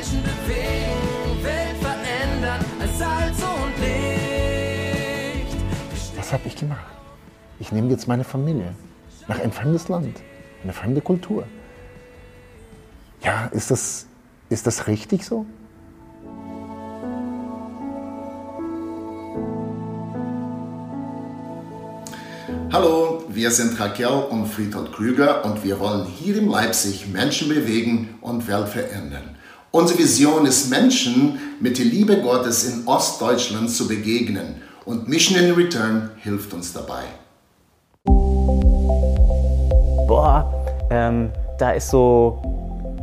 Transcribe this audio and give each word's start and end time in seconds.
Menschen 0.00 0.22
bewegen, 0.22 1.44
Welt 1.44 1.76
verändern, 1.78 2.64
als 2.80 2.98
Salz 2.98 3.42
und 3.42 3.78
Licht. 3.84 5.56
Was 6.16 6.32
habe 6.32 6.42
ich 6.46 6.56
gemacht? 6.56 6.86
Ich 7.58 7.70
nehme 7.70 7.90
jetzt 7.90 8.08
meine 8.08 8.24
Familie 8.24 8.74
nach 9.28 9.38
ein 9.40 9.52
fremdes 9.52 9.88
Land, 9.88 10.22
eine 10.64 10.72
fremde 10.72 11.02
Kultur. 11.02 11.44
Ja, 13.22 13.50
ist 13.52 13.70
das, 13.70 14.06
ist 14.48 14.66
das 14.66 14.86
richtig 14.86 15.22
so? 15.26 15.44
Hallo, 22.72 23.24
wir 23.28 23.50
sind 23.50 23.78
Raquel 23.78 24.06
und 24.30 24.46
Friedhold 24.46 24.92
Krüger 24.92 25.44
und 25.44 25.62
wir 25.62 25.78
wollen 25.78 26.06
hier 26.06 26.38
in 26.38 26.48
Leipzig 26.48 27.06
Menschen 27.08 27.50
bewegen 27.50 28.14
und 28.22 28.48
Welt 28.48 28.70
verändern. 28.70 29.36
Unsere 29.72 30.00
Vision 30.00 30.46
ist, 30.46 30.68
Menschen 30.68 31.38
mit 31.60 31.78
der 31.78 31.84
Liebe 31.84 32.20
Gottes 32.20 32.64
in 32.64 32.88
Ostdeutschland 32.88 33.70
zu 33.70 33.86
begegnen 33.86 34.56
und 34.84 35.06
Mission 35.08 35.38
in 35.38 35.52
Return 35.52 36.10
hilft 36.16 36.52
uns 36.52 36.72
dabei. 36.72 37.04
Boah, 40.08 40.52
ähm, 40.90 41.30
da 41.58 41.70
ist 41.70 41.88
so 41.88 42.42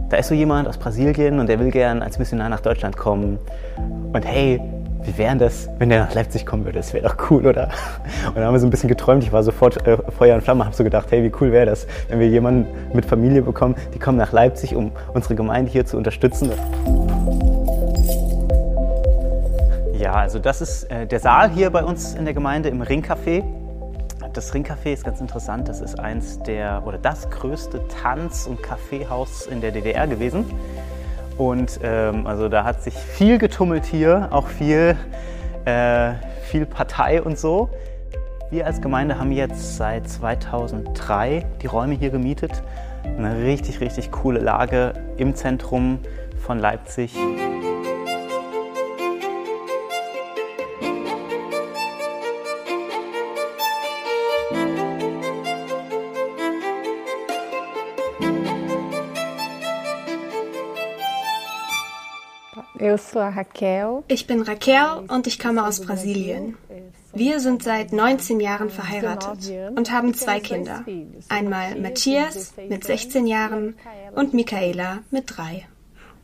da 0.10 0.18
ist 0.18 0.28
so 0.28 0.36
jemand 0.36 0.68
aus 0.68 0.78
Brasilien 0.78 1.40
und 1.40 1.48
der 1.48 1.60
will 1.60 1.72
gern 1.72 2.02
als 2.02 2.20
Missionar 2.20 2.50
nach 2.50 2.62
Deutschland 2.62 2.98
kommen. 2.98 3.40
Und 4.14 4.26
hey, 4.26 4.62
wie 5.04 5.18
wäre 5.18 5.38
das, 5.38 5.70
wenn 5.80 5.90
der 5.90 6.06
nach 6.06 6.14
Leipzig 6.14 6.46
kommen 6.46 6.66
würde? 6.66 6.80
Das 6.80 6.94
wäre 6.94 7.08
doch 7.08 7.30
cool, 7.30 7.46
oder? 7.46 7.70
Und 8.28 8.36
dann 8.36 8.46
haben 8.46 8.54
wir 8.54 8.60
so 8.60 8.68
ein 8.68 8.70
bisschen 8.70 8.90
geträumt. 8.90 9.24
Ich 9.24 9.32
war 9.32 9.44
sofort 9.44 9.88
äh, 9.88 9.98
Feuer 10.18 10.36
und 10.36 10.42
Flamme, 10.42 10.66
habe 10.66 10.76
so 10.76 10.84
gedacht, 10.84 11.08
hey, 11.12 11.24
wie 11.24 11.32
cool 11.40 11.52
wäre 11.52 11.66
das, 11.66 11.88
wenn 12.10 12.20
wir 12.20 12.28
jemanden 12.28 12.68
mit 12.94 13.06
Familie 13.06 13.42
bekommen, 13.42 13.76
die 13.94 14.00
kommen 14.00 14.18
nach 14.18 14.32
Leipzig, 14.32 14.76
um 14.76 14.92
unsere 15.14 15.36
Gemeinde 15.36 15.72
hier 15.72 15.86
zu 15.86 15.98
unterstützen. 15.98 16.52
Ja, 19.98 20.14
also 20.14 20.40
das 20.40 20.62
ist 20.62 20.84
äh, 20.92 21.08
der 21.08 21.20
Saal 21.20 21.50
hier 21.50 21.70
bei 21.70 21.84
uns 21.84 22.14
in 22.14 22.26
der 22.26 22.34
Gemeinde 22.34 22.70
im 22.70 22.82
Ringcafé. 22.82 23.44
Das 24.34 24.54
Ringcafé 24.54 24.94
ist 24.94 25.04
ganz 25.04 25.20
interessant. 25.20 25.68
Das 25.68 25.82
ist 25.82 26.00
eins 26.00 26.40
der 26.44 26.84
oder 26.86 27.00
das 27.00 27.30
größte 27.30 27.82
Tanz- 27.88 28.46
und 28.46 28.62
Kaffeehaus 28.62 29.48
in 29.48 29.62
der 29.62 29.72
DDR 29.72 30.06
gewesen. 30.06 30.46
Und 31.38 31.80
ähm, 31.84 32.26
also 32.26 32.50
da 32.50 32.64
hat 32.64 32.82
sich 32.82 32.96
viel 32.96 33.38
getummelt 33.38 33.86
hier, 33.86 34.30
auch 34.32 34.48
viel, 34.48 34.96
äh, 35.66 36.14
viel 36.44 36.66
Partei 36.66 37.22
und 37.22 37.38
so. 37.38 37.70
Wir 38.50 38.66
als 38.66 38.82
Gemeinde 38.82 39.20
haben 39.20 39.32
jetzt 39.32 39.78
seit 39.78 40.10
2003 40.10 41.46
die 41.62 41.68
Räume 41.68 41.96
hier 41.96 42.10
gemietet. 42.10 42.64
Eine 43.04 43.44
richtig, 43.44 43.82
richtig 43.82 44.12
coole 44.12 44.40
Lage 44.40 44.94
im 45.18 45.36
Zentrum 45.36 46.00
von 46.46 46.58
Leipzig. 46.58 47.14
Ich 64.08 64.28
bin 64.28 64.42
Raquel 64.42 65.06
und 65.08 65.28
ich 65.28 65.40
komme 65.40 65.66
aus 65.66 65.82
Brasilien. 65.82 66.58
Wir 67.14 67.40
sind 67.40 67.64
seit 67.64 67.94
19 67.94 68.40
Jahren 68.40 68.70
verheiratet 68.70 69.52
und 69.76 69.92
haben 69.92 70.14
zwei 70.14 70.40
Kinder. 70.40 70.84
Einmal 71.30 71.80
Matthias 71.80 72.54
mit 72.70 72.84
16 72.84 73.26
Jahren 73.26 73.76
und 74.14 74.34
Michaela 74.34 75.00
mit 75.10 75.38
drei. 75.38 75.66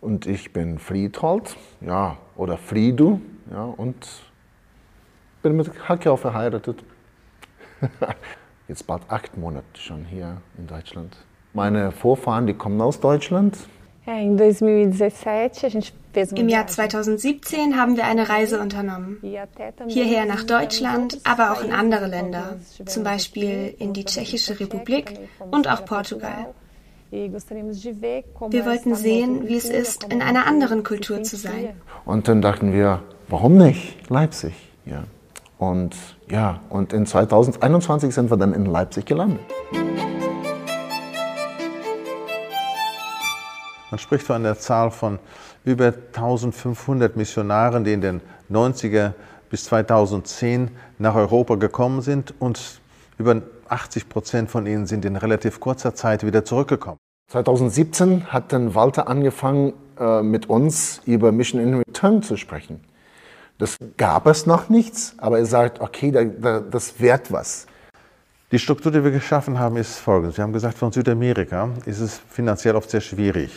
Und 0.02 0.28
ich 0.28 0.52
bin 0.52 0.80
Friedhold, 0.80 1.56
ja, 1.82 2.18
oder 2.36 2.58
Friedu, 2.58 3.22
ja, 3.52 3.64
und 3.64 3.96
bin 5.42 5.56
mit 5.56 5.72
Raquel 5.90 6.18
verheiratet. 6.18 6.84
Jetzt 8.68 8.86
bald 8.86 9.04
acht 9.10 9.38
Monate 9.38 9.66
schon 9.76 10.06
hier 10.06 10.42
in 10.58 10.68
Deutschland. 10.68 11.18
Meine 11.54 11.92
Vorfahren, 11.92 12.48
die 12.48 12.54
kommen 12.54 12.82
aus 12.82 13.00
Deutschland. 13.00 13.58
É, 14.06 14.22
em 14.22 14.36
2017 14.36 15.66
a 15.66 15.70
gente 15.70 15.94
fez 16.12 16.32
uma 16.32 16.42
Im 16.42 16.50
Jahr 16.50 16.66
viagem 16.66 16.74
2017 16.74 17.78
haben 17.78 17.96
wir 17.96 18.04
eine 18.06 18.28
Reise 18.28 18.60
unternommen. 18.60 19.20
e 19.24 19.40
Hierher 19.88 20.26
nach 20.26 20.44
Deutschland, 20.44 21.20
aber 21.24 21.54
auch 21.54 21.64
in 21.64 21.72
andere 21.72 22.08
Länder, 22.08 22.58
zum 22.86 23.04
Beispiel 23.04 23.74
in 23.80 23.94
die 23.94 24.04
Tschechische 24.04 24.60
Republik 24.60 25.18
und 25.52 25.70
auch 25.70 25.86
Portugal. 25.86 26.48
E 27.12 27.32
Wir 27.32 28.66
wollten 28.66 28.96
sehen, 28.96 29.48
wie 29.48 29.56
es 29.56 29.70
ist, 29.70 30.04
in 30.12 30.22
einer 30.22 30.48
anderen 30.48 30.84
Kultur 30.84 31.24
zu 31.24 31.38
sein. 31.38 31.70
Und 32.06 32.28
dann 32.28 32.42
dachten 32.42 32.74
wir, 32.74 33.04
warum 33.30 33.58
nicht 33.58 34.10
Leipzig? 34.10 34.54
Ja. 34.86 35.04
Und 35.60 35.96
ja, 36.30 36.60
und 36.70 36.92
in 36.92 37.06
2021 37.06 38.14
sind 38.14 38.30
wir 38.30 38.38
dann 38.38 38.54
in 38.54 38.66
Leipzig 38.66 39.06
gelandet. 39.06 39.40
Man 43.94 44.00
spricht 44.00 44.26
von 44.26 44.38
einer 44.38 44.58
Zahl 44.58 44.90
von 44.90 45.20
über 45.66 45.94
1500 46.16 47.16
Missionaren, 47.16 47.84
die 47.84 47.94
in 47.94 48.02
den 48.02 48.22
90er 48.52 49.14
bis 49.52 49.66
2010 49.66 50.72
nach 50.98 51.14
Europa 51.14 51.54
gekommen 51.58 52.02
sind 52.02 52.34
und 52.40 52.82
über 53.20 53.44
80 53.70 54.10
Prozent 54.10 54.50
von 54.50 54.66
ihnen 54.66 54.88
sind 54.88 55.06
in 55.06 55.16
relativ 55.16 55.60
kurzer 55.60 55.94
Zeit 55.94 56.26
wieder 56.26 56.44
zurückgekommen. 56.44 56.98
2017 57.30 58.34
hat 58.34 58.52
dann 58.52 58.74
Walter 58.74 59.08
angefangen, 59.08 59.74
äh, 60.00 60.24
mit 60.24 60.50
uns 60.50 61.00
über 61.06 61.32
Mission 61.32 61.62
in 61.62 61.76
Return 61.76 62.24
zu 62.24 62.36
sprechen. 62.36 62.80
Das 63.60 63.78
gab 63.98 64.26
es 64.26 64.48
noch 64.48 64.70
nichts, 64.70 65.14
aber 65.20 65.38
er 65.38 65.46
sagt, 65.46 65.82
okay, 65.82 66.10
da, 66.10 66.24
da, 66.24 66.62
das 66.62 67.00
wert 67.00 67.32
was. 67.32 67.68
Die 68.52 68.58
Struktur, 68.58 68.92
die 68.92 69.04
wir 69.04 69.12
geschaffen 69.12 69.60
haben, 69.60 69.78
ist 69.78 70.00
folgendes. 70.00 70.38
Wir 70.38 70.44
haben 70.44 70.54
gesagt, 70.54 70.80
von 70.80 70.92
Südamerika 70.92 71.70
ist 71.86 72.00
es 72.00 72.20
finanziell 72.28 72.76
oft 72.76 72.90
sehr 72.90 73.02
schwierig. 73.02 73.52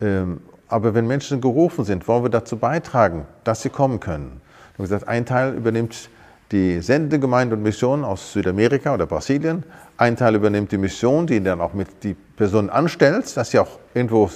Ähm, 0.00 0.40
aber 0.68 0.94
wenn 0.94 1.06
Menschen 1.06 1.40
gerufen 1.40 1.84
sind, 1.84 2.06
wollen 2.06 2.22
wir 2.22 2.30
dazu 2.30 2.56
beitragen, 2.56 3.26
dass 3.44 3.62
sie 3.62 3.70
kommen 3.70 3.98
können. 3.98 4.40
Haben 4.74 4.84
gesagt, 4.84 5.08
ein 5.08 5.26
Teil 5.26 5.54
übernimmt 5.54 6.08
die 6.52 6.80
Sendegemeinde 6.80 7.56
und 7.56 7.62
Mission 7.62 8.04
aus 8.04 8.32
Südamerika 8.32 8.94
oder 8.94 9.06
Brasilien. 9.06 9.64
Ein 9.96 10.16
Teil 10.16 10.34
übernimmt 10.34 10.72
die 10.72 10.78
Mission, 10.78 11.26
die 11.26 11.42
dann 11.42 11.60
auch 11.60 11.74
mit 11.74 12.02
die 12.02 12.14
Personen 12.14 12.70
anstellt, 12.70 13.36
dass 13.36 13.50
sie 13.50 13.58
auch 13.58 13.78
irgendwo 13.94 14.30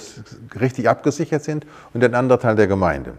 richtig 0.59 0.87
abgesichert 0.87 1.43
sind. 1.43 1.65
Und 1.93 2.03
ein 2.03 2.13
anderer 2.15 2.39
Teil 2.39 2.55
der 2.55 2.67
Gemeinde. 2.67 3.13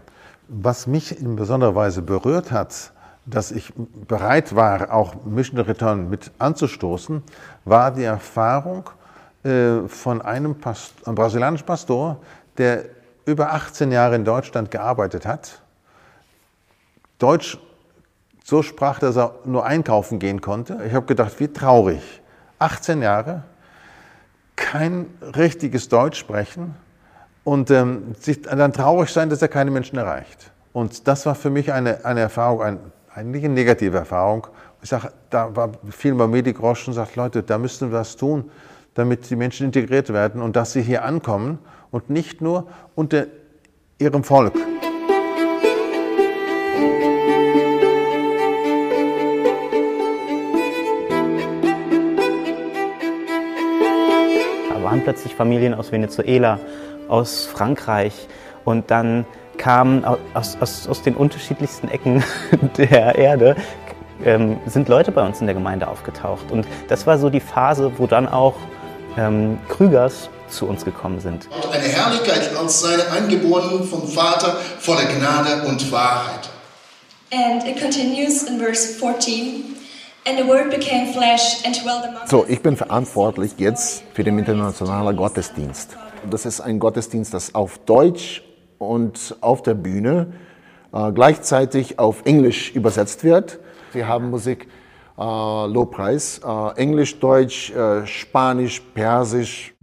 Was 0.47 0.87
mich 0.87 1.19
in 1.19 1.35
besonderer 1.35 1.75
Weise 1.75 2.01
berührt 2.01 2.51
hat, 2.51 2.93
dass 3.25 3.51
ich 3.51 3.73
bereit 4.07 4.55
war, 4.55 4.93
auch 4.93 5.25
Mission 5.25 5.59
Return 5.59 6.09
mit 6.09 6.31
anzustoßen, 6.39 7.21
war 7.65 7.91
die 7.91 8.03
Erfahrung 8.03 8.89
äh, 9.43 9.87
von 9.87 10.21
einem, 10.21 10.55
Past 10.55 10.93
einem 11.05 11.15
brasilianischen 11.15 11.65
Pastor, 11.65 12.17
der 12.57 12.85
über 13.25 13.53
18 13.53 13.91
Jahre 13.91 14.15
in 14.15 14.25
Deutschland 14.25 14.71
gearbeitet 14.71 15.25
hat, 15.25 15.61
Deutsch 17.19 17.57
so 18.43 18.61
sprach, 18.61 18.99
dass 18.99 19.17
er 19.17 19.35
nur 19.43 19.65
einkaufen 19.65 20.19
gehen 20.19 20.39
konnte. 20.39 20.79
Ich 20.87 20.93
habe 20.93 21.05
gedacht, 21.05 21.37
wie 21.39 21.49
traurig. 21.49 22.21
18 22.59 23.01
Jahre, 23.01 23.43
kein 24.55 25.07
richtiges 25.35 25.89
Deutsch 25.89 26.17
sprechen 26.17 26.73
und 27.43 27.69
ähm, 27.71 28.15
sich 28.19 28.41
dann 28.41 28.71
traurig 28.71 29.09
sein, 29.09 29.29
dass 29.29 29.41
er 29.41 29.49
keine 29.49 29.69
Menschen 29.69 29.97
erreicht. 29.97 30.51
Und 30.73 31.07
das 31.07 31.25
war 31.25 31.35
für 31.35 31.49
mich 31.49 31.73
eine, 31.73 32.05
eine 32.05 32.21
Erfahrung, 32.21 32.61
ein, 32.61 32.79
eigentlich 33.13 33.43
eine 33.43 33.53
negative 33.53 33.97
Erfahrung. 33.97 34.47
Ich 34.81 34.89
sage, 34.89 35.11
da 35.29 35.55
war 35.55 35.71
viel 35.89 36.15
bei 36.15 36.27
mir 36.27 36.41
die 36.41 36.53
Groschen 36.53 36.93
sagt, 36.93 37.15
Leute, 37.15 37.43
da 37.43 37.57
müssen 37.57 37.91
wir 37.91 37.99
was 37.99 38.15
tun, 38.15 38.49
damit 38.97 39.29
die 39.29 39.35
Menschen 39.35 39.67
integriert 39.67 40.11
werden 40.11 40.41
und 40.41 40.55
dass 40.55 40.73
sie 40.73 40.81
hier 40.81 41.05
ankommen 41.05 41.59
und 41.91 42.09
nicht 42.09 42.41
nur 42.41 42.67
unter 42.95 43.27
ihrem 43.99 44.23
Volk. 44.23 44.55
Da 54.69 54.83
waren 54.83 55.01
plötzlich 55.03 55.35
Familien 55.35 55.73
aus 55.73 55.91
Venezuela, 55.91 56.59
aus 57.07 57.45
Frankreich 57.45 58.27
und 58.65 58.91
dann 58.91 59.25
kamen 59.57 60.05
au- 60.05 60.17
aus, 60.33 60.57
aus, 60.59 60.87
aus 60.87 61.01
den 61.01 61.15
unterschiedlichsten 61.15 61.87
Ecken 61.89 62.23
der 62.77 63.15
Erde 63.15 63.55
ähm, 64.25 64.57
sind 64.65 64.89
Leute 64.89 65.11
bei 65.11 65.25
uns 65.25 65.39
in 65.41 65.47
der 65.47 65.53
Gemeinde 65.53 65.87
aufgetaucht. 65.87 66.51
Und 66.51 66.67
das 66.87 67.05
war 67.07 67.17
so 67.17 67.29
die 67.29 67.39
Phase, 67.39 67.91
wo 67.97 68.07
dann 68.07 68.27
auch 68.27 68.55
ähm, 69.17 69.57
Krügers 69.67 70.29
zu 70.49 70.67
uns 70.67 70.85
gekommen 70.85 71.19
sind. 71.19 71.47
Und 71.51 71.73
eine 71.73 71.87
Herrlichkeit 71.87 72.55
als 72.55 72.81
seine 72.81 73.11
Eingeborenen 73.11 73.83
vom 73.83 74.07
Vater 74.07 74.55
voller 74.79 75.05
Gnade 75.05 75.67
und 75.67 75.91
Wahrheit. 75.91 76.49
And 77.31 77.65
it 77.65 77.81
continues 77.81 78.43
in 78.43 78.57
verse 78.57 78.87
14. 78.87 79.75
And 80.25 80.37
the 80.37 80.47
word 80.47 80.69
became 80.69 81.11
flesh 81.13 81.65
and 81.65 81.75
dwelt 81.75 82.03
among 82.05 82.27
So, 82.27 82.45
ich 82.47 82.61
bin 82.61 82.77
verantwortlich 82.77 83.53
jetzt 83.57 84.03
für 84.13 84.23
den 84.23 84.39
internationalen 84.39 85.15
Gottesdienst. 85.15 85.97
Das 86.29 86.45
ist 86.45 86.61
ein 86.61 86.79
Gottesdienst, 86.79 87.33
das 87.33 87.55
auf 87.55 87.77
Deutsch 87.79 88.43
und 88.77 89.35
auf 89.41 89.61
der 89.61 89.73
Bühne 89.73 90.33
äh, 90.93 91.11
gleichzeitig 91.11 91.99
auf 91.99 92.23
Englisch 92.25 92.71
übersetzt 92.75 93.23
wird. 93.23 93.59
Wir 93.93 94.07
haben 94.07 94.29
Musik 94.29 94.67
Lobpreis, 95.17 96.41
äh, 96.45 96.77
Englisch, 96.77 97.19
Deutsch, 97.19 97.71
äh, 97.71 98.05
Spanisch, 98.05 98.81
Persisch. 98.93 99.73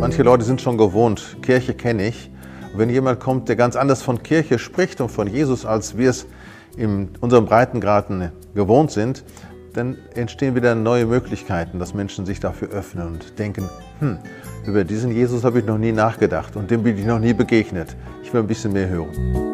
Manche 0.00 0.22
Leute 0.22 0.44
sind 0.44 0.62
schon 0.62 0.78
gewohnt, 0.78 1.36
Kirche 1.42 1.74
kenne 1.74 2.08
ich. 2.08 2.30
Wenn 2.74 2.88
jemand 2.88 3.20
kommt, 3.20 3.48
der 3.48 3.56
ganz 3.56 3.76
anders 3.76 4.02
von 4.02 4.22
Kirche 4.22 4.58
spricht 4.58 5.00
und 5.00 5.10
von 5.10 5.26
Jesus, 5.26 5.66
als 5.66 5.98
wir 5.98 6.10
es 6.10 6.26
in 6.76 7.10
unserem 7.20 7.44
Breitengraden 7.46 8.32
gewohnt 8.54 8.90
sind, 8.90 9.24
dann 9.74 9.98
entstehen 10.14 10.54
wieder 10.54 10.74
neue 10.74 11.04
Möglichkeiten, 11.04 11.78
dass 11.78 11.92
Menschen 11.92 12.24
sich 12.24 12.40
dafür 12.40 12.68
öffnen 12.68 13.06
und 13.08 13.38
denken, 13.38 13.68
hm, 14.00 14.18
über 14.66 14.84
diesen 14.84 15.10
Jesus 15.10 15.44
habe 15.44 15.58
ich 15.58 15.66
noch 15.66 15.78
nie 15.78 15.92
nachgedacht 15.92 16.56
und 16.56 16.70
dem 16.70 16.82
bin 16.82 16.96
ich 16.96 17.04
noch 17.04 17.18
nie 17.18 17.34
begegnet. 17.34 17.94
Ich 18.22 18.32
will 18.32 18.40
ein 18.40 18.46
bisschen 18.46 18.72
mehr 18.72 18.88
hören. 18.88 19.46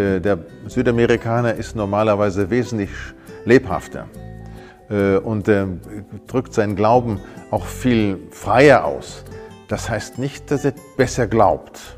Der 0.00 0.38
Südamerikaner 0.66 1.54
ist 1.54 1.76
normalerweise 1.76 2.50
wesentlich 2.50 2.90
lebhafter 3.44 4.06
äh, 4.88 5.16
und 5.16 5.48
äh, 5.48 5.66
drückt 6.26 6.54
seinen 6.54 6.76
Glauben 6.76 7.20
auch 7.50 7.66
viel 7.66 8.18
freier 8.30 8.84
aus. 8.84 9.24
Das 9.68 9.88
heißt 9.88 10.18
nicht, 10.18 10.50
dass 10.50 10.64
er 10.64 10.74
besser 10.96 11.26
glaubt. 11.26 11.96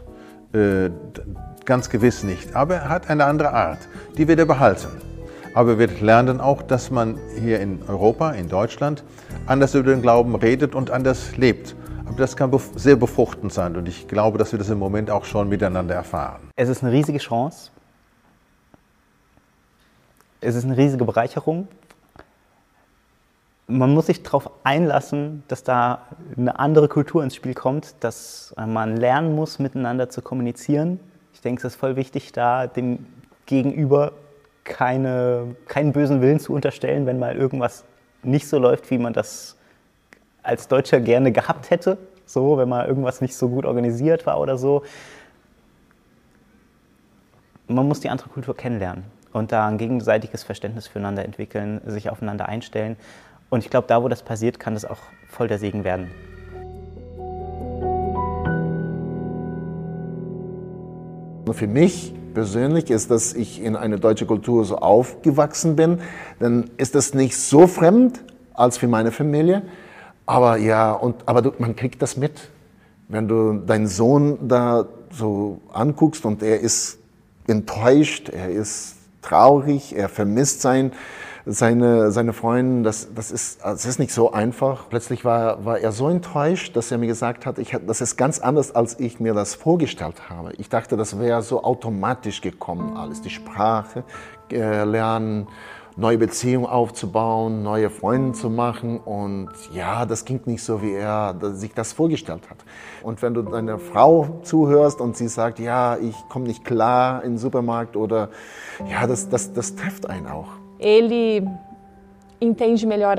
Ganz 1.65 1.89
gewiss 1.89 2.23
nicht. 2.23 2.55
Aber 2.55 2.75
er 2.75 2.89
hat 2.91 3.09
eine 3.09 3.25
andere 3.25 3.55
Art. 3.55 3.79
Die 4.19 4.29
wird 4.29 4.39
er 4.39 4.45
behalten. 4.45 4.89
Aber 5.55 5.79
wir 5.79 5.89
lernen 5.89 6.41
auch, 6.41 6.63
dass 6.63 6.91
man 6.91 7.19
hier 7.41 7.61
in 7.61 7.81
Europa, 7.87 8.33
in 8.33 8.49
Deutschland, 8.49 9.05
anders 9.47 9.75
über 9.75 9.91
den 9.91 10.03
Glauben 10.03 10.35
redet 10.35 10.75
und 10.75 10.91
anders 10.91 11.37
lebt. 11.37 11.77
Aber 12.07 12.17
das 12.17 12.37
kann 12.37 12.51
sehr 12.77 12.97
befruchtend 12.97 13.53
sein 13.53 13.77
und 13.77 13.89
ich 13.89 14.09
glaube, 14.09 14.39
dass 14.39 14.53
wir 14.53 14.59
das 14.59 14.69
im 14.71 14.79
Moment 14.79 15.11
auch 15.11 15.25
schon 15.25 15.49
miteinander 15.49 15.95
erfahren. 15.95 16.41
Es 16.57 16.69
ist 16.69 16.83
eine 16.83 16.93
riesige 16.93 17.19
Chance. 17.19 17.71
Es 20.43 20.55
ist 20.55 20.65
eine 20.65 20.77
riesige 20.77 21.05
Bereicherung 21.05 21.69
man 23.73 23.95
muss 23.95 24.07
sich 24.07 24.23
darauf 24.23 24.51
einlassen, 24.65 25.43
dass 25.49 25.63
da 25.63 26.03
eine 26.37 26.59
andere 26.59 26.89
Kultur 26.89 27.23
ins 27.23 27.35
Spiel 27.35 27.55
kommt, 27.55 27.95
dass 28.01 28.55
man 28.57 28.97
lernen 28.97 29.35
muss, 29.35 29.59
miteinander 29.59 30.09
zu 30.09 30.23
kommunizieren. 30.23 31.01
Ich 31.33 31.41
denke, 31.41 31.67
es 31.67 31.75
ist 31.75 31.81
voll 31.81 31.97
wichtig, 31.97 32.33
da 32.33 32.67
dem 32.67 33.07
Gegenüber 33.47 34.13
keine, 34.65 35.57
keinen 35.67 35.93
bösen 35.93 36.21
Willen 36.21 36.39
zu 36.39 36.53
unterstellen, 36.53 37.07
wenn 37.07 37.19
mal 37.19 37.35
irgendwas 37.35 37.85
nicht 38.23 38.47
so 38.47 38.59
läuft, 38.59 38.91
wie 38.91 38.99
man 38.99 39.13
das 39.13 39.57
als 40.43 40.69
Deutscher 40.69 41.01
gerne 41.01 41.33
gehabt 41.33 41.71
hätte. 41.71 41.99
So, 42.27 42.59
wenn 42.59 42.69
mal 42.69 42.87
irgendwas 42.87 43.21
nicht 43.21 43.35
so 43.35 43.49
gut 43.49 43.65
organisiert 43.65 44.27
war 44.27 44.41
oder 44.41 44.57
so. 44.57 44.83
Man 47.67 47.89
muss 47.89 48.01
die 48.01 48.11
andere 48.11 48.29
Kultur 48.29 48.57
kennenlernen 48.57 49.05
und 49.33 49.53
da 49.53 49.67
ein 49.67 49.79
gegenseitiges 49.79 50.43
Verständnis 50.43 50.87
füreinander 50.87 51.25
entwickeln, 51.25 51.81
sich 51.87 52.11
aufeinander 52.11 52.49
einstellen 52.49 52.97
und 53.53 53.63
ich 53.63 53.69
glaube, 53.69 53.87
da, 53.87 54.03
wo 54.03 54.09
das 54.09 54.23
passiert, 54.23 54.59
kann 54.59 54.73
das 54.73 54.87
auch 54.87 54.97
voll 55.29 55.47
der 55.47 55.59
Segen 55.59 55.85
werden. 55.85 56.11
Für 61.53 61.67
mich 61.67 62.15
persönlich 62.33 62.91
ist, 62.91 63.11
dass 63.11 63.35
ich 63.35 63.63
in 63.63 63.77
eine 63.77 63.99
deutsche 63.99 64.25
Kultur 64.25 64.65
so 64.65 64.79
aufgewachsen 64.79 65.77
bin, 65.77 66.01
dann 66.41 66.71
ist 66.79 66.95
das 66.95 67.13
nicht 67.13 67.37
so 67.37 67.67
fremd 67.67 68.25
als 68.55 68.79
für 68.79 68.89
meine 68.89 69.11
Familie. 69.11 69.61
Aber 70.25 70.57
ja, 70.57 70.93
und, 70.93 71.17
aber 71.27 71.43
du, 71.43 71.53
man 71.59 71.77
kriegt 71.77 72.01
das 72.01 72.17
mit. 72.17 72.49
Wenn 73.09 73.29
du 73.29 73.59
deinen 73.59 73.87
Sohn 73.87 74.49
da 74.49 74.87
so 75.11 75.61
anguckst 75.71 76.25
und 76.25 76.43
er 76.43 76.61
ist 76.61 77.01
enttäuscht, 77.47 78.31
er 78.31 78.49
ist 78.49 78.97
traurig, 79.23 79.97
er 79.97 80.09
vermisst 80.09 80.61
sein 80.61 80.93
seine, 81.45 82.13
seine 82.13 82.33
Freundin, 82.33 82.85
das, 82.85 83.13
das, 83.15 83.31
ist, 83.31 83.63
das 83.65 83.85
ist 83.85 83.99
nicht 83.99 84.13
so 84.13 84.33
einfach. 84.33 84.89
Plötzlich 84.89 85.25
war, 85.25 85.65
war 85.65 85.79
er 85.79 85.93
so 85.93 86.09
enttäuscht, 86.09 86.77
dass 86.77 86.91
er 86.91 86.99
mir 86.99 87.07
gesagt 87.07 87.47
hat, 87.47 87.59
ich, 87.59 87.77
das 87.87 88.01
ist 88.01 88.17
ganz 88.17 88.39
anders, 88.39 88.75
als 88.75 88.99
ich 89.01 89.21
mir 89.21 89.35
das 89.35 89.55
vorgestellt 89.55 90.31
habe. 90.31 90.53
Ich 90.59 90.69
dachte, 90.69 90.97
das 90.97 91.19
wäre 91.19 91.43
so 91.43 91.65
automatisch 91.65 92.41
gekommen, 92.41 92.97
alles. 92.97 93.23
Die 93.23 93.31
Sprache 93.31 94.05
äh, 94.51 94.85
lernen, 94.85 95.49
neue 95.97 96.19
Beziehungen 96.19 96.67
aufzubauen, 96.67 97.63
neue 97.63 97.91
Freunde 97.91 98.33
zu 98.33 98.51
machen. 98.51 98.99
Und 98.99 99.51
ja, 99.75 100.07
das 100.07 100.25
ging 100.25 100.41
nicht 100.47 100.63
so, 100.63 100.83
wie 100.83 100.93
er 100.93 101.35
sich 101.53 101.75
das 101.75 101.93
vorgestellt 101.93 102.49
hat. 102.51 102.59
Und 103.03 103.23
wenn 103.23 103.35
du 103.35 103.43
deiner 103.43 103.79
Frau 103.79 104.41
zuhörst 104.43 105.01
und 105.01 105.17
sie 105.17 105.29
sagt, 105.29 105.59
ja, 105.59 105.97
ich 105.97 106.15
komme 106.29 106.47
nicht 106.47 106.65
klar 106.65 107.23
in 107.25 107.33
den 107.33 107.39
Supermarkt 107.39 107.97
oder 107.97 108.31
ja, 108.89 109.07
das, 109.07 109.29
das, 109.29 109.53
das 109.53 109.75
trifft 109.75 110.09
einen 110.09 110.27
auch. 110.27 110.49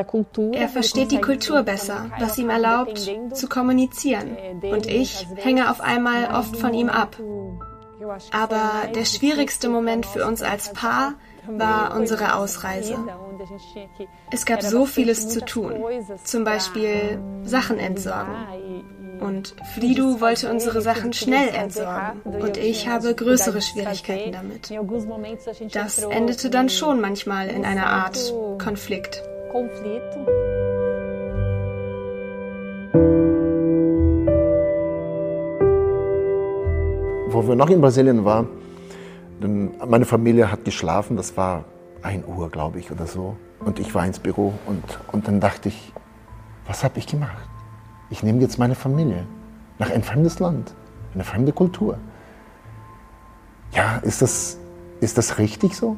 Kultur. 0.04 0.54
Er 0.54 0.68
versteht 0.68 1.12
die 1.12 1.22
Kultur 1.22 1.64
besser, 1.64 2.08
was 2.20 2.38
ihm 2.38 2.50
erlaubt, 2.50 3.10
zu 3.34 3.48
kommunizieren. 3.48 4.36
Und 4.62 4.86
ich 4.86 5.25
hänge 5.36 5.72
auf 5.72 5.80
einmal 5.80 6.36
oft 6.36 6.58
von 6.58 6.74
ihm 6.74 6.90
ab. 6.90 7.16
Aber 8.31 8.92
der 8.94 9.06
schwierigste 9.06 9.70
Moment 9.70 10.06
für 10.06 10.28
uns 10.28 10.42
als 10.42 10.74
Paar 10.74 11.14
war 11.48 11.95
unsere 11.95 12.36
Ausreise. 12.36 12.98
Es 14.31 14.45
gab 14.45 14.62
so 14.62 14.86
vieles 14.86 15.30
zu 15.30 15.44
tun, 15.44 15.74
zum 16.24 16.44
Beispiel 16.44 17.19
Sachen 17.44 17.80
entsorgen. 17.80 18.36
Und 19.19 19.56
Fridu 19.74 20.19
wollte 20.19 20.50
unsere 20.50 20.81
Sachen 20.81 21.13
schnell 21.13 21.50
entsorgen. 21.50 22.22
Und 22.24 22.57
ich 22.57 22.88
habe 22.88 23.13
größere 23.16 23.62
Schwierigkeiten 23.62 24.34
damit. 24.34 24.72
Das 25.74 26.00
endete 26.00 26.50
dann 26.50 26.69
schon 26.69 27.00
manchmal 27.00 27.48
in 27.48 27.63
einer 27.63 27.88
Art 27.88 28.34
Konflikt. 28.60 29.24
Wo 37.30 37.48
wir 37.48 37.56
noch 37.56 37.69
in 37.69 37.81
Brasilien 37.81 38.25
waren, 38.25 38.48
meine 39.48 40.06
Familie 40.06 40.51
hat 40.51 40.66
geschlafen, 40.66 41.18
das 41.18 41.36
war 41.38 41.66
1 42.01 42.25
Uhr, 42.28 42.50
glaube 42.50 42.80
ich, 42.80 42.92
oder 42.92 43.07
so. 43.07 43.38
Und 43.60 43.80
ich 43.80 43.95
war 43.95 44.06
ins 44.06 44.19
Büro 44.19 44.54
und, 44.66 44.84
und 45.12 45.28
dann 45.28 45.40
dachte 45.40 45.69
ich, 45.69 45.94
was 46.66 46.84
habe 46.84 47.00
ich 47.00 47.07
gemacht? 47.07 47.48
ich 48.13 48.22
nehme 48.22 48.39
jetzt 48.41 48.60
meine 48.60 48.75
Familie 48.75 49.25
nach 49.79 49.89
ein 49.89 50.03
fremdes 50.03 50.38
Land, 50.38 50.75
eine 51.15 51.24
fremde 51.24 51.51
Kultur. 51.51 51.98
Ja, 53.72 53.98
ist 54.03 54.22
das, 54.22 54.60
ist 55.01 55.18
das 55.18 55.39
richtig 55.39 55.75
so? 55.75 55.98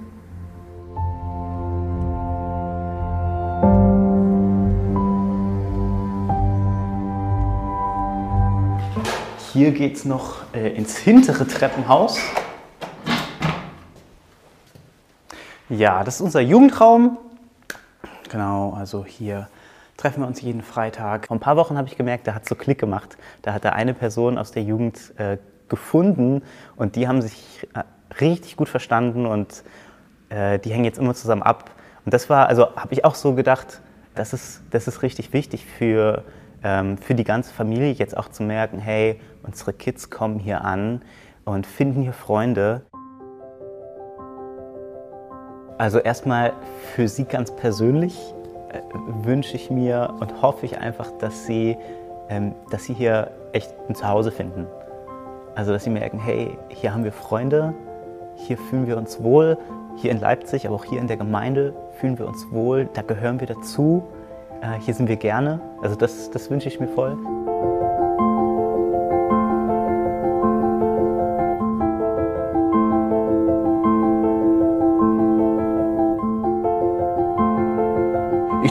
Hier 9.52 9.72
geht 9.72 9.98
es 9.98 10.06
noch 10.06 10.44
äh, 10.54 10.70
ins 10.70 10.96
hintere 10.96 11.46
Treppenhaus. 11.46 12.18
Ja, 15.78 16.06
das 16.06 16.16
ist 16.16 16.22
unser 16.22 16.40
Jugendraum. 16.40 17.18
Genau, 18.30 18.72
also 18.72 19.04
hier 19.04 19.50
treffen 19.98 20.22
wir 20.22 20.28
uns 20.28 20.40
jeden 20.40 20.62
Freitag. 20.62 21.28
Vor 21.28 21.36
ein 21.36 21.42
paar 21.42 21.58
Wochen 21.58 21.78
habe 21.78 21.90
ich 21.90 21.98
gemerkt, 21.98 22.28
da 22.28 22.34
hat 22.34 22.48
so 22.48 22.56
Klick 22.56 22.80
gemacht. 22.80 23.18
Da 23.42 23.52
hat 23.52 23.66
er 23.66 23.74
eine 23.74 23.94
Person 23.94 24.38
aus 24.38 24.52
der 24.52 24.64
Jugend 24.64 25.14
äh, 25.18 25.38
gefunden 25.68 26.44
und 26.78 26.96
die 26.96 27.10
haben 27.10 27.22
sich 27.22 27.68
äh, 27.74 27.84
richtig 28.22 28.56
gut 28.56 28.70
verstanden 28.70 29.26
und 29.26 29.66
äh, 30.30 30.60
die 30.60 30.72
hängen 30.72 30.86
jetzt 30.86 30.98
immer 30.98 31.14
zusammen 31.14 31.44
ab. 31.44 31.72
Und 32.06 32.14
das 32.14 32.30
war, 32.30 32.48
also 32.48 32.74
habe 32.78 32.94
ich 32.94 33.04
auch 33.04 33.16
so 33.16 33.34
gedacht, 33.34 33.82
das 34.14 34.32
ist, 34.32 34.64
das 34.70 34.88
ist 34.88 35.02
richtig 35.02 35.34
wichtig 35.34 35.66
für, 35.66 36.24
ähm, 36.64 36.98
für 36.98 37.16
die 37.16 37.26
ganze 37.26 37.54
Familie 37.54 37.92
jetzt 37.92 38.16
auch 38.16 38.30
zu 38.30 38.44
merken, 38.44 38.80
hey, 38.80 39.20
unsere 39.44 39.74
Kids 39.74 40.10
kommen 40.10 40.40
hier 40.40 40.64
an 40.64 41.02
und 41.44 41.68
finden 41.68 42.02
hier 42.02 42.14
Freunde. 42.14 42.86
Also 45.78 46.00
erstmal 46.00 46.54
für 46.94 47.08
sie 47.08 47.26
ganz 47.26 47.52
persönlich 47.52 48.34
wünsche 49.24 49.56
ich 49.56 49.70
mir 49.70 50.14
und 50.20 50.42
hoffe 50.42 50.66
ich 50.66 50.78
einfach, 50.78 51.12
dass 51.20 51.46
sie, 51.46 51.78
ähm, 52.30 52.54
dass 52.72 52.86
sie 52.86 52.94
hier 52.94 53.32
echt 53.54 53.74
ein 53.90 53.96
Zuhause 53.96 54.32
finden. 54.32 54.68
Also, 55.56 55.72
dass 55.72 55.84
sie 55.86 55.90
merken, 55.90 56.20
hey, 56.20 56.58
hier 56.70 56.94
haben 56.94 57.04
wir 57.04 57.14
Freunde, 57.14 57.74
hier 58.36 58.58
fühlen 58.58 58.88
wir 58.88 58.98
uns 58.98 59.24
wohl, 59.24 59.58
hier 59.96 60.12
in 60.12 60.20
Leipzig, 60.20 60.68
aber 60.68 60.76
auch 60.76 60.84
hier 60.84 61.00
in 61.00 61.08
der 61.08 61.16
Gemeinde 61.16 61.74
fühlen 62.00 62.20
wir 62.20 62.28
uns 62.28 62.52
wohl, 62.52 62.90
da 62.94 63.02
gehören 63.02 63.40
wir 63.40 63.48
dazu, 63.48 64.04
äh, 64.62 64.78
hier 64.82 64.94
sind 64.94 65.08
wir 65.08 65.16
gerne. 65.16 65.62
Also, 65.82 65.96
das, 65.96 66.30
das 66.32 66.50
wünsche 66.52 66.68
ich 66.68 66.80
mir 66.80 66.90
voll. 66.90 67.18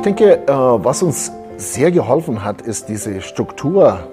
Denke, 0.00 0.46
äh, 0.46 0.48
was 0.48 1.02
uns 1.02 1.30
sehr 1.56 1.92
geholfen 1.92 2.42
hat, 2.42 2.62
ist 2.62 2.88
diese 2.88 3.20
Struktur 3.20 4.08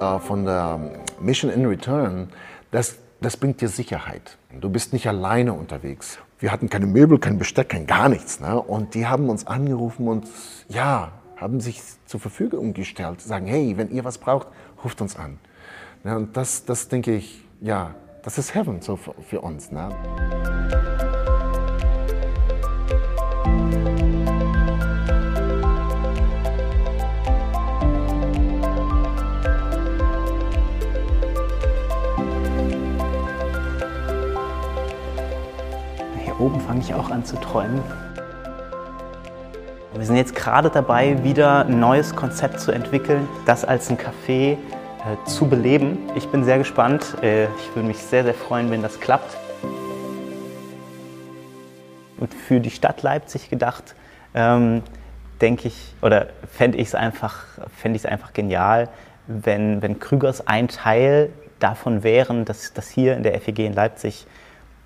äh, 0.00 0.18
von 0.20 0.44
der 0.44 0.80
Mission 1.20 1.50
in 1.50 1.66
Return. 1.66 2.28
Das, 2.70 2.96
das 3.20 3.36
bringt 3.36 3.60
dir 3.60 3.68
Sicherheit. 3.68 4.38
Du 4.60 4.70
bist 4.70 4.92
nicht 4.92 5.06
alleine 5.06 5.52
unterwegs. 5.52 6.18
Wir 6.38 6.52
hatten 6.52 6.70
keine 6.70 6.86
Möbel, 6.86 7.18
kein 7.18 7.38
Besteck, 7.38 7.70
kein 7.70 7.86
gar 7.86 8.08
nichts. 8.08 8.40
Ne? 8.40 8.60
Und 8.60 8.94
die 8.94 9.06
haben 9.06 9.28
uns 9.28 9.46
angerufen 9.46 10.08
und 10.08 10.26
ja, 10.68 11.12
haben 11.36 11.60
sich 11.60 11.82
zur 12.06 12.20
Verfügung 12.20 12.72
gestellt, 12.74 13.20
sagen, 13.20 13.46
hey, 13.46 13.76
wenn 13.76 13.90
ihr 13.90 14.04
was 14.04 14.18
braucht, 14.18 14.48
ruft 14.84 15.00
uns 15.00 15.16
an. 15.16 15.38
Ne? 16.04 16.16
Und 16.16 16.36
das, 16.36 16.64
das 16.64 16.88
denke 16.88 17.14
ich, 17.14 17.44
ja, 17.60 17.94
das 18.22 18.38
ist 18.38 18.54
Heaven 18.54 18.80
so 18.80 18.96
für, 18.96 19.14
für 19.28 19.40
uns. 19.40 19.72
Ne? 19.72 20.97
Fange 36.78 36.90
ich 36.90 36.94
auch 36.94 37.10
an 37.10 37.24
zu 37.24 37.36
träumen. 37.36 37.82
Wir 39.94 40.06
sind 40.06 40.16
jetzt 40.16 40.36
gerade 40.36 40.70
dabei, 40.70 41.24
wieder 41.24 41.64
ein 41.64 41.80
neues 41.80 42.14
Konzept 42.14 42.60
zu 42.60 42.70
entwickeln, 42.70 43.28
das 43.46 43.64
als 43.64 43.90
ein 43.90 43.98
Café 43.98 44.52
äh, 44.52 44.56
zu 45.26 45.48
beleben. 45.48 45.98
Ich 46.14 46.28
bin 46.28 46.44
sehr 46.44 46.58
gespannt. 46.58 47.16
Äh, 47.20 47.46
ich 47.46 47.74
würde 47.74 47.88
mich 47.88 47.98
sehr, 47.98 48.22
sehr 48.22 48.34
freuen, 48.34 48.70
wenn 48.70 48.80
das 48.80 49.00
klappt. 49.00 49.36
Und 52.18 52.32
für 52.32 52.60
die 52.60 52.70
Stadt 52.70 53.02
Leipzig 53.02 53.50
gedacht, 53.50 53.96
ähm, 54.34 54.82
denke 55.40 55.66
ich, 55.66 55.94
oder 56.00 56.28
fände 56.48 56.78
ich 56.78 56.88
es 56.88 56.94
einfach, 56.94 57.44
einfach 58.04 58.32
genial, 58.32 58.88
wenn, 59.26 59.82
wenn 59.82 59.98
Krügers 59.98 60.46
ein 60.46 60.68
Teil 60.68 61.30
davon 61.58 62.04
wären, 62.04 62.44
dass, 62.44 62.72
dass 62.72 62.88
hier 62.88 63.16
in 63.16 63.24
der 63.24 63.40
FEG 63.40 63.60
in 63.60 63.72
Leipzig 63.72 64.28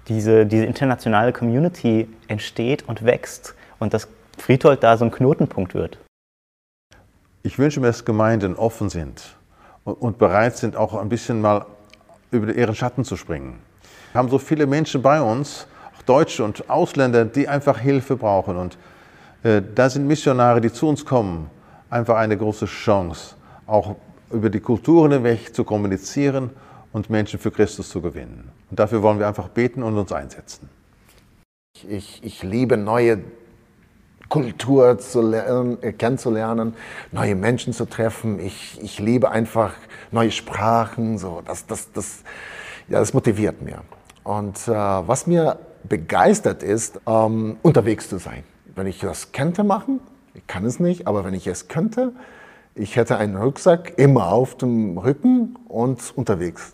diese, 0.08 0.46
diese 0.46 0.64
internationale 0.64 1.32
Community 1.32 2.08
entsteht 2.28 2.88
und 2.88 3.04
wächst 3.04 3.54
und 3.78 3.94
dass 3.94 4.08
Friedhold 4.38 4.82
da 4.82 4.96
so 4.96 5.04
ein 5.04 5.10
Knotenpunkt 5.10 5.74
wird. 5.74 5.98
Ich 7.42 7.58
wünsche 7.58 7.80
mir, 7.80 7.88
dass 7.88 8.04
Gemeinden 8.04 8.56
offen 8.56 8.88
sind 8.88 9.36
und, 9.84 10.18
bereit 10.18 10.56
sind, 10.56 10.76
auch 10.76 10.94
ein 10.94 11.08
bisschen 11.08 11.40
mal 11.40 11.66
über 12.30 12.54
ihren 12.54 12.74
Schatten 12.74 13.04
zu 13.04 13.16
springen. 13.16 13.58
Wir 14.12 14.18
haben 14.18 14.28
so 14.28 14.38
viele 14.38 14.66
Menschen 14.66 15.02
bei 15.02 15.20
uns, 15.20 15.66
auch 15.96 16.02
Deutsche 16.02 16.44
und 16.44 16.68
Ausländer, 16.70 17.24
die 17.24 17.48
einfach 17.48 17.78
Hilfe 17.78 18.16
brauchen. 18.16 18.56
Und 18.56 18.78
äh, 19.42 19.60
da 19.74 19.90
sind 19.90 20.06
Missionare, 20.06 20.60
die 20.60 20.72
zu 20.72 20.88
uns 20.88 21.04
kommen, 21.04 21.50
einfach 21.90 22.16
eine 22.16 22.36
große 22.36 22.66
Chance, 22.66 23.34
auch 23.66 23.96
über 24.30 24.48
die 24.48 24.60
Kulturen 24.60 25.12
hinweg 25.12 25.54
zu 25.54 25.64
kommunizieren 25.64 26.50
und 26.92 27.10
Menschen 27.10 27.38
für 27.38 27.50
Christus 27.50 27.88
zu 27.88 28.00
gewinnen. 28.00 28.50
Und 28.72 28.78
dafür 28.78 29.02
wollen 29.02 29.18
wir 29.18 29.28
einfach 29.28 29.48
beten 29.48 29.82
und 29.82 29.98
uns 29.98 30.12
einsetzen. 30.12 30.70
Ich, 31.86 32.24
ich 32.24 32.42
liebe 32.42 32.78
neue 32.78 33.18
Kultur 34.30 34.98
zu 34.98 35.20
lernen, 35.20 35.76
äh, 35.82 35.92
kennenzulernen, 35.92 36.72
neue 37.10 37.34
Menschen 37.34 37.74
zu 37.74 37.84
treffen. 37.84 38.40
Ich, 38.40 38.80
ich 38.82 38.98
liebe 38.98 39.30
einfach 39.30 39.74
neue 40.10 40.30
Sprachen. 40.30 41.18
So. 41.18 41.42
Das, 41.44 41.66
das, 41.66 41.92
das, 41.92 42.22
ja, 42.88 42.98
das 42.98 43.12
motiviert 43.12 43.60
mir. 43.60 43.82
Und 44.24 44.56
äh, 44.66 44.70
was 44.72 45.26
mir 45.26 45.58
begeistert 45.84 46.62
ist, 46.62 46.98
ähm, 47.06 47.58
unterwegs 47.60 48.08
zu 48.08 48.16
sein. 48.16 48.42
Wenn 48.74 48.86
ich 48.86 49.00
das 49.00 49.32
könnte 49.32 49.64
machen, 49.64 50.00
ich 50.32 50.46
kann 50.46 50.64
es 50.64 50.80
nicht, 50.80 51.06
aber 51.06 51.26
wenn 51.26 51.34
ich 51.34 51.46
es 51.46 51.68
könnte, 51.68 52.14
ich 52.74 52.96
hätte 52.96 53.18
einen 53.18 53.36
Rucksack 53.36 53.98
immer 53.98 54.32
auf 54.32 54.56
dem 54.56 54.96
Rücken 54.96 55.58
und 55.68 56.16
unterwegs. 56.16 56.72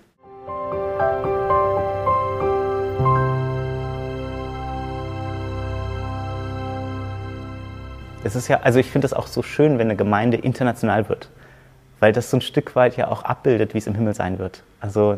Es 8.28 8.36
ist 8.36 8.48
ja, 8.48 8.60
also 8.60 8.78
ich 8.78 8.90
finde 8.90 9.06
es 9.06 9.14
auch 9.14 9.26
so 9.26 9.42
schön, 9.42 9.78
wenn 9.78 9.86
eine 9.86 9.96
Gemeinde 9.96 10.36
international 10.36 11.08
wird, 11.08 11.30
weil 11.98 12.12
das 12.12 12.30
so 12.30 12.36
ein 12.36 12.42
Stück 12.42 12.76
weit 12.76 12.94
ja 12.98 13.08
auch 13.08 13.22
abbildet, 13.24 13.72
wie 13.72 13.78
es 13.78 13.86
im 13.86 13.94
Himmel 13.94 14.12
sein 14.12 14.38
wird. 14.38 14.62
Also 14.80 15.16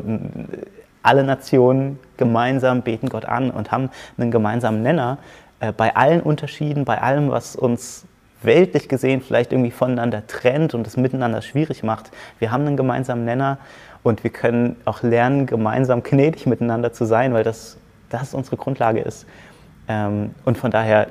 alle 1.03 1.25
Nationen 1.25 1.99
gemeinsam 2.15 2.83
beten 2.83 3.09
Gott 3.09 3.25
an 3.25 3.51
und 3.51 3.69
haben 3.69 3.89
einen 4.17 4.31
gemeinsamen 4.31 4.81
Nenner 4.81 5.17
äh, 5.59 5.73
bei 5.73 5.93
allen 5.93 6.21
Unterschieden, 6.21 6.85
bei 6.85 7.01
allem, 7.01 7.31
was 7.31 7.57
uns 7.57 8.05
weltlich 8.43 8.87
gesehen 8.87 9.19
vielleicht 9.19 9.51
irgendwie 9.51 9.71
voneinander 9.71 10.25
trennt 10.27 10.73
und 10.73 10.87
es 10.87 10.95
miteinander 10.95 11.41
schwierig 11.41 11.83
macht. 11.83 12.11
Wir 12.39 12.49
haben 12.49 12.65
einen 12.65 12.77
gemeinsamen 12.77 13.25
Nenner 13.25 13.57
und 14.03 14.23
wir 14.23 14.31
können 14.31 14.77
auch 14.85 15.03
lernen, 15.03 15.47
gemeinsam 15.47 16.01
gnädig 16.01 16.45
miteinander 16.45 16.93
zu 16.93 17.03
sein, 17.03 17.33
weil 17.33 17.43
das, 17.43 17.75
das 18.07 18.33
unsere 18.33 18.55
Grundlage 18.55 19.01
ist. 19.01 19.25
Ähm, 19.89 20.33
und 20.45 20.57
von 20.57 20.71
daher 20.71 21.07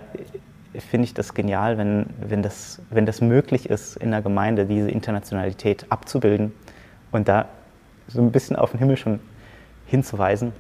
finde 0.79 1.07
ich 1.07 1.15
das 1.15 1.35
genial, 1.35 1.79
wenn, 1.79 2.07
wenn, 2.21 2.43
das, 2.43 2.81
wenn 2.91 3.07
das 3.07 3.21
möglich 3.21 3.69
ist, 3.69 3.97
in 3.97 4.11
der 4.11 4.23
Gemeinde 4.23 4.67
diese 4.67 4.91
Internationalität 4.91 5.87
abzubilden 5.89 6.53
und 7.11 7.29
da 7.29 7.47
so 8.07 8.21
ein 8.21 8.31
bisschen 8.31 8.57
auf 8.57 8.71
den 8.71 8.79
Himmel 8.79 8.97
schon 8.97 9.21
hinzuweisen. 9.87 10.53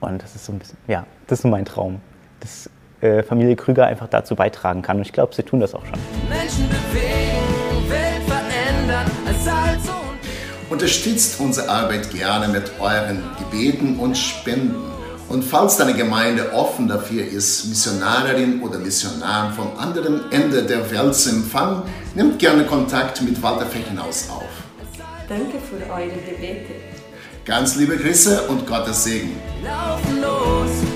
Und 0.00 0.22
das 0.22 0.34
ist 0.34 0.44
so 0.44 0.52
ein 0.52 0.58
bisschen, 0.58 0.78
ja, 0.86 1.06
das 1.26 1.38
ist 1.38 1.42
so 1.42 1.48
mein 1.48 1.64
Traum, 1.64 2.00
dass 2.40 2.68
äh, 3.00 3.22
Familie 3.22 3.56
Krüger 3.56 3.86
einfach 3.86 4.08
dazu 4.08 4.36
beitragen 4.36 4.82
kann. 4.82 4.96
Und 4.96 5.02
ich 5.02 5.12
glaube, 5.12 5.34
sie 5.34 5.42
tun 5.42 5.60
das 5.60 5.74
auch 5.74 5.84
schon. 5.84 5.98
Menschen 6.28 6.68
bewegen, 6.68 7.90
Welt 7.90 8.22
verändern, 8.26 9.10
als 9.26 9.44
Salz 9.44 9.88
und 9.88 10.72
Unterstützt 10.72 11.38
unsere 11.40 11.68
Arbeit 11.68 12.10
gerne 12.10 12.48
mit 12.48 12.72
euren 12.80 13.22
Gebeten 13.38 13.98
und 13.98 14.16
Spenden. 14.16 15.01
Und 15.32 15.42
falls 15.42 15.78
deine 15.78 15.94
Gemeinde 15.94 16.52
offen 16.52 16.88
dafür 16.88 17.24
ist, 17.24 17.64
Missionarin 17.64 18.60
oder 18.60 18.78
Missionar 18.78 19.50
vom 19.54 19.78
anderen 19.78 20.30
Ende 20.30 20.62
der 20.62 20.90
Welt 20.90 21.14
zu 21.14 21.30
empfangen, 21.30 21.84
nimmt 22.14 22.38
gerne 22.38 22.66
Kontakt 22.66 23.22
mit 23.22 23.42
Walter 23.42 23.64
Fechenhaus 23.64 24.28
auf. 24.28 24.42
Danke 25.26 25.56
für 25.58 25.90
eure 25.90 26.10
Gebete. 26.10 26.74
Ganz 27.46 27.76
liebe 27.76 27.96
Grüße 27.96 28.42
und 28.48 28.66
Gottes 28.66 29.04
Segen. 29.04 29.34
laufen 29.64 30.20
los. 30.20 30.91